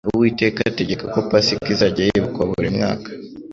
[0.15, 3.09] Uwiteka ategeka ko Pasika izajya yibukwa buri mwaka.